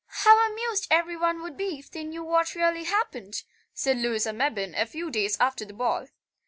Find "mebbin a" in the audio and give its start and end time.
4.33-4.87